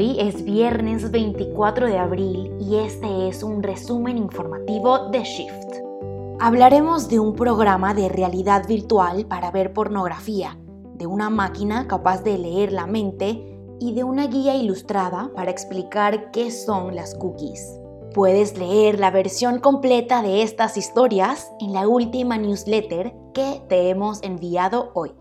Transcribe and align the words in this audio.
Hoy 0.00 0.18
es 0.18 0.44
viernes 0.46 1.10
24 1.10 1.86
de 1.86 1.98
abril 1.98 2.56
y 2.58 2.76
este 2.76 3.28
es 3.28 3.42
un 3.42 3.62
resumen 3.62 4.16
informativo 4.16 5.10
de 5.10 5.22
Shift. 5.22 5.74
Hablaremos 6.40 7.10
de 7.10 7.20
un 7.20 7.34
programa 7.34 7.92
de 7.92 8.08
realidad 8.08 8.66
virtual 8.66 9.26
para 9.26 9.50
ver 9.50 9.74
pornografía, 9.74 10.56
de 10.94 11.06
una 11.06 11.28
máquina 11.28 11.86
capaz 11.86 12.22
de 12.22 12.38
leer 12.38 12.72
la 12.72 12.86
mente 12.86 13.44
y 13.78 13.92
de 13.92 14.02
una 14.02 14.26
guía 14.26 14.54
ilustrada 14.54 15.30
para 15.36 15.50
explicar 15.50 16.30
qué 16.30 16.50
son 16.50 16.96
las 16.96 17.14
cookies. 17.14 17.62
Puedes 18.14 18.56
leer 18.56 18.98
la 18.98 19.10
versión 19.10 19.58
completa 19.58 20.22
de 20.22 20.42
estas 20.42 20.78
historias 20.78 21.52
en 21.60 21.74
la 21.74 21.86
última 21.86 22.38
newsletter 22.38 23.14
que 23.34 23.60
te 23.68 23.90
hemos 23.90 24.22
enviado 24.22 24.92
hoy. 24.94 25.12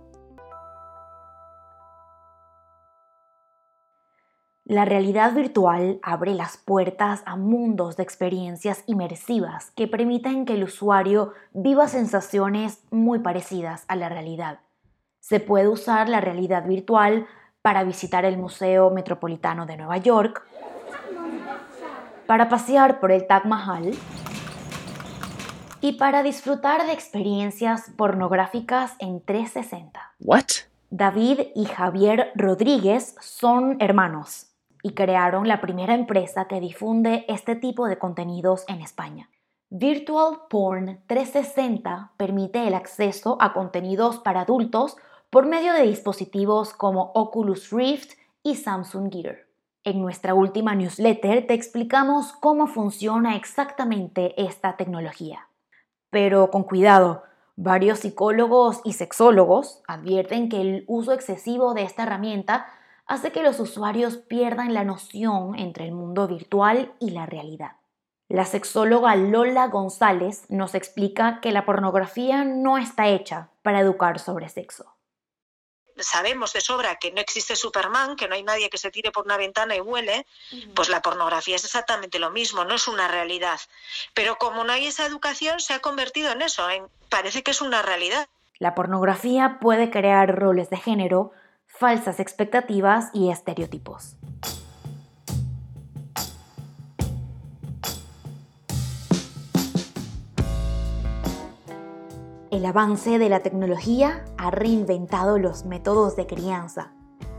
La 4.70 4.86
realidad 4.86 5.34
virtual 5.34 6.00
abre 6.04 6.36
las 6.36 6.58
puertas 6.58 7.24
a 7.26 7.36
mundos 7.36 7.98
de 7.98 8.04
experiencias 8.04 8.84
inmersivas 8.86 9.72
que 9.72 9.88
permiten 9.88 10.46
que 10.46 10.54
el 10.54 10.64
usuario 10.64 11.34
viva 11.54 11.88
sensaciones 11.88 12.84
muy 12.92 13.18
parecidas 13.18 13.84
a 13.88 13.96
la 13.96 14.10
realidad. 14.10 14.60
Se 15.22 15.40
puede 15.40 15.68
usar 15.68 16.08
la 16.08 16.22
realidad 16.22 16.68
virtual 16.68 17.26
para 17.64 17.84
visitar 17.84 18.26
el 18.26 18.38
Museo 18.38 18.92
Metropolitano 18.92 19.66
de 19.66 19.76
Nueva 19.76 19.98
York, 19.98 20.46
para 22.28 22.48
pasear 22.48 23.00
por 23.00 23.12
el 23.12 23.26
Taj 23.26 23.46
Mahal 23.46 23.90
y 25.82 25.94
para 25.94 26.22
disfrutar 26.22 26.86
de 26.86 26.94
experiencias 26.94 27.90
pornográficas 27.98 28.94
en 29.00 29.20
360. 29.26 30.14
What? 30.20 30.46
David 30.92 31.40
y 31.56 31.66
Javier 31.66 32.32
Rodríguez 32.36 33.16
son 33.20 33.78
hermanos 33.80 34.49
y 34.84 34.92
crearon 34.94 35.48
la 35.48 35.62
primera 35.62 35.94
empresa 35.94 36.48
que 36.48 36.60
difunde 36.60 37.26
este 37.28 37.56
tipo 37.56 37.88
de 37.88 37.98
contenidos 37.98 38.66
en 38.68 38.82
España. 38.82 39.30
Virtual 39.70 40.42
Porn 40.50 41.02
360 41.08 42.14
permite 42.18 42.68
el 42.68 42.74
acceso 42.74 43.38
a 43.40 43.54
contenidos 43.54 44.18
para 44.18 44.42
adultos 44.42 44.98
por 45.30 45.46
medio 45.46 45.74
de 45.74 45.84
dispositivos 45.84 46.74
como 46.74 47.12
Oculus 47.14 47.70
Rift 47.70 48.14
y 48.42 48.56
Samsung 48.56 49.14
Gear. 49.14 49.46
En 49.84 50.02
nuestra 50.02 50.34
última 50.34 50.76
newsletter 50.76 51.46
te 51.46 51.54
explicamos 51.54 52.34
cómo 52.34 52.68
funciona 52.68 53.36
exactamente 53.36 54.34
esta 54.42 54.76
tecnología. 54.76 55.48
Pero 56.10 56.50
con 56.50 56.64
cuidado, 56.64 57.24
varios 57.56 58.00
psicólogos 58.00 58.82
y 58.84 58.94
sexólogos 58.94 59.82
advierten 59.88 60.50
que 60.50 60.62
el 60.62 60.84
uso 60.88 61.14
excesivo 61.14 61.74
de 61.74 61.84
esta 61.84 62.04
herramienta 62.04 62.66
hace 63.10 63.32
que 63.32 63.42
los 63.42 63.60
usuarios 63.60 64.18
pierdan 64.18 64.74
la 64.74 64.84
noción 64.84 65.58
entre 65.58 65.84
el 65.86 65.92
mundo 65.92 66.28
virtual 66.28 66.94
y 67.00 67.10
la 67.10 67.26
realidad. 67.26 67.72
La 68.30 68.46
sexóloga 68.46 69.16
Lola 69.16 69.68
González 69.68 70.44
nos 70.50 70.76
explica 70.76 71.42
que 71.42 71.52
la 71.52 71.66
pornografía 71.66 72.44
no 72.44 72.78
está 72.78 73.08
hecha 73.08 73.50
para 73.64 73.80
educar 73.80 74.20
sobre 74.20 74.48
sexo. 74.48 74.96
Sabemos 75.98 76.54
de 76.54 76.62
sobra 76.62 76.98
que 76.98 77.12
no 77.12 77.20
existe 77.20 77.56
Superman, 77.56 78.16
que 78.16 78.28
no 78.28 78.36
hay 78.36 78.44
nadie 78.44 78.70
que 78.70 78.78
se 78.78 78.92
tire 78.92 79.12
por 79.12 79.26
una 79.26 79.38
ventana 79.38 79.76
y 79.76 79.82
huele, 79.82 80.28
pues 80.76 80.88
la 80.88 81.02
pornografía 81.02 81.56
es 81.56 81.66
exactamente 81.66 82.20
lo 82.20 82.30
mismo, 82.30 82.64
no 82.64 82.76
es 82.76 82.88
una 82.88 83.08
realidad. 83.08 83.60
Pero 84.14 84.38
como 84.38 84.64
no 84.64 84.72
hay 84.72 84.86
esa 84.86 85.08
educación, 85.08 85.60
se 85.60 85.74
ha 85.74 85.80
convertido 85.80 86.32
en 86.32 86.44
eso, 86.44 86.70
en, 86.70 86.88
parece 87.10 87.42
que 87.42 87.52
es 87.52 87.60
una 87.60 87.82
realidad. 87.82 88.30
La 88.60 88.76
pornografía 88.76 89.58
puede 89.60 89.90
crear 89.90 90.38
roles 90.38 90.70
de 90.70 90.78
género 90.78 91.32
falsas 91.80 92.20
expectativas 92.20 93.10
y 93.14 93.30
estereotipos. 93.30 94.18
El 102.52 102.66
avance 102.66 103.18
de 103.18 103.30
la 103.30 103.40
tecnología 103.40 104.26
ha 104.38 104.52
reinventado 104.52 105.40
los 105.40 105.64
métodos 105.64 106.18
de 106.18 106.28
crianza. 106.28 106.92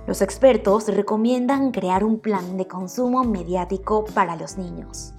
Los 0.06 0.22
expertos 0.22 0.88
recomiendan 0.88 1.70
crear 1.70 2.02
un 2.02 2.18
plan 2.18 2.56
de 2.56 2.66
consumo 2.66 3.24
mediático 3.24 4.06
para 4.14 4.36
los 4.36 4.56
niños. 4.56 5.12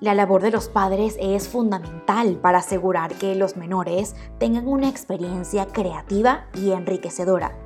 La 0.00 0.12
labor 0.12 0.42
de 0.42 0.50
los 0.50 0.68
padres 0.68 1.16
es 1.18 1.48
fundamental 1.48 2.36
para 2.36 2.58
asegurar 2.58 3.14
que 3.14 3.34
los 3.34 3.56
menores 3.56 4.14
tengan 4.38 4.68
una 4.68 4.90
experiencia 4.90 5.64
creativa 5.68 6.44
y 6.54 6.72
enriquecedora 6.72 7.65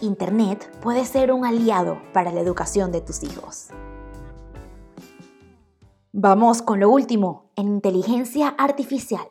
Internet 0.00 0.70
puede 0.80 1.04
ser 1.04 1.32
un 1.32 1.44
aliado 1.44 1.98
para 2.12 2.32
la 2.32 2.40
educación 2.40 2.92
de 2.92 3.00
tus 3.00 3.22
hijos. 3.22 3.68
Vamos 6.12 6.62
con 6.62 6.80
lo 6.80 6.90
último 6.90 7.50
en 7.56 7.68
inteligencia 7.68 8.48
artificial. 8.48 9.28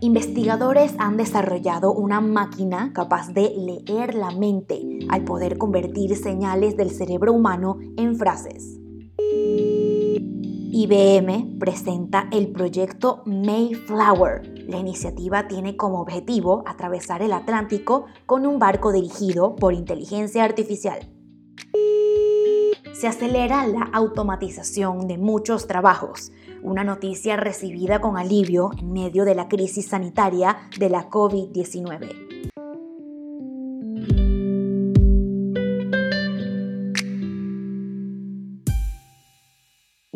Investigadores 0.00 0.94
han 0.98 1.16
desarrollado 1.16 1.92
una 1.92 2.20
máquina 2.20 2.92
capaz 2.92 3.32
de 3.32 3.52
leer 3.56 4.14
la 4.14 4.30
mente 4.30 4.80
al 5.08 5.24
poder 5.24 5.58
convertir 5.58 6.16
señales 6.16 6.76
del 6.76 6.90
cerebro 6.90 7.32
humano 7.32 7.78
en 7.96 8.16
frases. 8.16 8.78
IBM 10.70 11.58
presenta 11.58 12.28
el 12.30 12.52
proyecto 12.52 13.22
Mayflower. 13.26 14.57
La 14.68 14.76
iniciativa 14.76 15.48
tiene 15.48 15.78
como 15.78 16.02
objetivo 16.02 16.62
atravesar 16.66 17.22
el 17.22 17.32
Atlántico 17.32 18.04
con 18.26 18.46
un 18.46 18.58
barco 18.58 18.92
dirigido 18.92 19.56
por 19.56 19.72
inteligencia 19.72 20.44
artificial. 20.44 21.10
Se 22.92 23.08
acelera 23.08 23.66
la 23.66 23.88
automatización 23.94 25.08
de 25.08 25.16
muchos 25.16 25.66
trabajos, 25.66 26.32
una 26.62 26.84
noticia 26.84 27.38
recibida 27.38 28.02
con 28.02 28.18
alivio 28.18 28.72
en 28.78 28.92
medio 28.92 29.24
de 29.24 29.34
la 29.34 29.48
crisis 29.48 29.86
sanitaria 29.86 30.58
de 30.78 30.90
la 30.90 31.08
COVID-19. 31.08 32.27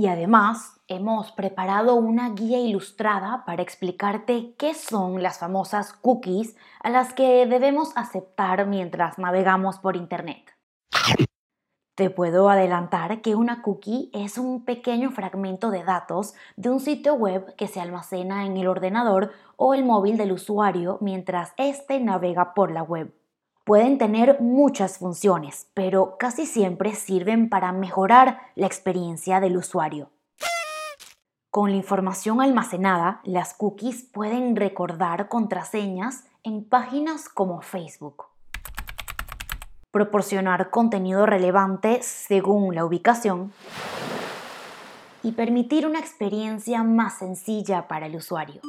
Y 0.03 0.09
además 0.09 0.81
hemos 0.89 1.31
preparado 1.31 1.95
una 1.95 2.31
guía 2.31 2.59
ilustrada 2.59 3.45
para 3.47 3.63
explicarte 3.63 4.53
qué 4.59 4.75
son 4.75 5.23
las 5.23 5.39
famosas 5.39 5.93
cookies 5.93 6.57
a 6.81 6.91
las 6.91 7.15
que 7.15 7.47
debemos 7.47 7.97
aceptar 7.97 8.67
mientras 8.67 9.17
navegamos 9.17 9.79
por 9.79 9.95
Internet. 9.95 10.57
Te 11.95 12.11
puedo 12.11 12.51
adelantar 12.51 13.21
que 13.21 13.37
una 13.37 13.63
cookie 13.63 14.11
es 14.13 14.39
un 14.39 14.65
pequeño 14.65 15.13
fragmento 15.13 15.71
de 15.71 15.85
datos 15.85 16.35
de 16.57 16.71
un 16.71 16.81
sitio 16.81 17.15
web 17.15 17.55
que 17.55 17.69
se 17.69 17.81
almacena 17.81 18.45
en 18.45 18.57
el 18.57 18.67
ordenador 18.67 19.31
o 19.57 19.73
el 19.73 19.85
móvil 19.85 20.17
del 20.17 20.33
usuario 20.33 20.99
mientras 21.01 21.53
éste 21.59 22.01
navega 22.01 22.55
por 22.55 22.73
la 22.73 22.83
web. 22.83 23.15
Pueden 23.65 23.97
tener 23.97 24.41
muchas 24.41 24.99
funciones, 24.99 25.69
pero 25.73 26.17
casi 26.19 26.47
siempre 26.47 26.97
sirven 26.97 27.49
para 27.49 27.71
mejorar 27.71 28.41
la 28.57 28.67
experiencia 28.67 29.39
del 29.39 29.57
usuario. 29.57 30.11
Con 31.49 31.71
la 31.71 31.77
información 31.77 32.41
almacenada, 32.41 33.21
las 33.23 33.55
cookies 33.55 34.03
pueden 34.03 34.57
recordar 34.57 35.29
contraseñas 35.29 36.25
en 36.43 36.65
páginas 36.65 37.29
como 37.29 37.61
Facebook, 37.61 38.25
proporcionar 39.93 40.71
contenido 40.71 41.25
relevante 41.25 42.03
según 42.03 42.75
la 42.75 42.85
ubicación 42.85 43.53
y 45.23 45.33
permitir 45.33 45.87
una 45.87 46.01
experiencia 46.01 46.83
más 46.83 47.19
sencilla 47.19 47.87
para 47.87 48.07
el 48.07 48.17
usuario. 48.17 48.61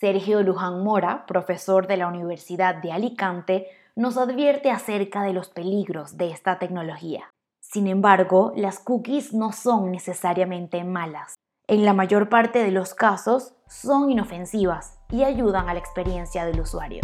Sergio 0.00 0.44
Luján 0.44 0.84
Mora, 0.84 1.26
profesor 1.26 1.88
de 1.88 1.96
la 1.96 2.06
Universidad 2.06 2.76
de 2.76 2.92
Alicante, 2.92 3.66
nos 3.96 4.16
advierte 4.16 4.70
acerca 4.70 5.24
de 5.24 5.32
los 5.32 5.48
peligros 5.48 6.16
de 6.16 6.30
esta 6.30 6.60
tecnología. 6.60 7.32
Sin 7.60 7.88
embargo, 7.88 8.52
las 8.54 8.78
cookies 8.78 9.34
no 9.34 9.50
son 9.50 9.90
necesariamente 9.90 10.84
malas. 10.84 11.34
En 11.66 11.84
la 11.84 11.94
mayor 11.94 12.28
parte 12.28 12.60
de 12.60 12.70
los 12.70 12.94
casos, 12.94 13.54
son 13.66 14.08
inofensivas 14.08 15.00
y 15.10 15.24
ayudan 15.24 15.68
a 15.68 15.74
la 15.74 15.80
experiencia 15.80 16.44
del 16.44 16.60
usuario. 16.60 17.02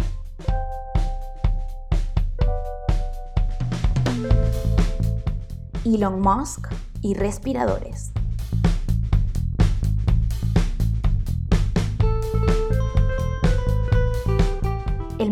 Elon 5.83 6.21
Musk 6.21 6.69
y 7.01 7.13
respiradores. 7.13 8.13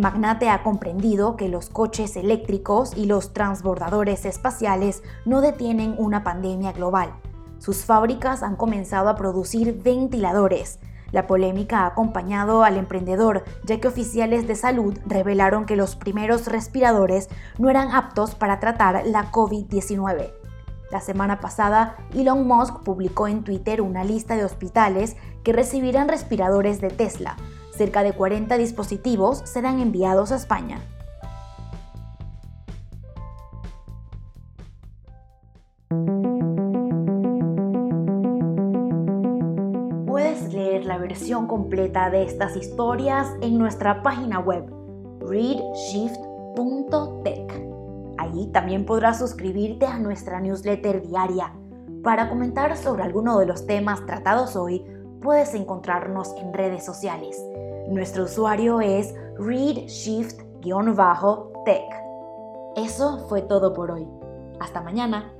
Magnate 0.03 0.49
ha 0.49 0.63
comprendido 0.63 1.37
que 1.37 1.47
los 1.47 1.69
coches 1.69 2.17
eléctricos 2.17 2.91
y 2.97 3.05
los 3.05 3.31
transbordadores 3.31 4.25
espaciales 4.25 5.01
no 5.23 5.39
detienen 5.39 5.95
una 5.97 6.25
pandemia 6.25 6.73
global. 6.73 7.13
Sus 7.57 7.85
fábricas 7.85 8.43
han 8.43 8.57
comenzado 8.57 9.07
a 9.07 9.15
producir 9.15 9.81
ventiladores, 9.81 10.79
La 11.13 11.25
polémica 11.27 11.81
ha 11.81 11.85
acompañado 11.85 12.63
al 12.63 12.75
emprendedor, 12.75 13.45
ya 13.63 13.79
que 13.79 13.87
oficiales 13.87 14.45
de 14.47 14.55
salud 14.55 14.97
revelaron 15.05 15.65
que 15.65 15.75
los 15.75 15.95
primeros 15.95 16.47
respiradores 16.47 17.29
no 17.59 17.69
eran 17.69 17.91
aptos 17.91 18.35
para 18.35 18.59
tratar 18.59 19.03
la 19.05 19.31
COVID-19. 19.31 20.33
La 20.91 21.01
semana 21.01 21.39
pasada, 21.39 21.95
Elon 22.13 22.45
Musk 22.47 22.83
publicó 22.83 23.27
en 23.27 23.43
Twitter 23.43 23.81
una 23.81 24.03
lista 24.03 24.35
de 24.35 24.43
hospitales 24.43 25.15
que 25.43 25.53
recibirán 25.53 26.09
respiradores 26.09 26.81
de 26.81 26.89
Tesla. 26.89 27.37
Cerca 27.83 28.01
de 28.01 28.13
40 28.13 28.57
dispositivos 28.57 29.41
serán 29.43 29.81
enviados 29.81 30.31
a 30.31 30.37
España. 30.37 30.79
la 40.85 40.97
versión 40.97 41.47
completa 41.47 42.09
de 42.09 42.23
estas 42.23 42.55
historias 42.55 43.27
en 43.41 43.57
nuestra 43.57 44.01
página 44.01 44.39
web 44.39 44.73
readshift.tech. 45.19 47.51
Allí 48.17 48.47
también 48.47 48.85
podrás 48.85 49.19
suscribirte 49.19 49.85
a 49.85 49.99
nuestra 49.99 50.39
newsletter 50.39 51.05
diaria. 51.05 51.51
Para 52.01 52.29
comentar 52.29 52.77
sobre 52.77 53.03
alguno 53.03 53.39
de 53.39 53.45
los 53.45 53.65
temas 53.65 54.05
tratados 54.05 54.55
hoy, 54.55 54.85
puedes 55.21 55.53
encontrarnos 55.53 56.33
en 56.37 56.53
redes 56.53 56.85
sociales. 56.85 57.43
Nuestro 57.87 58.23
usuario 58.23 58.81
es 58.81 59.13
readshift-tech. 59.37 62.03
Eso 62.75 63.27
fue 63.27 63.43
todo 63.43 63.71
por 63.73 63.91
hoy. 63.91 64.07
Hasta 64.59 64.81
mañana. 64.81 65.31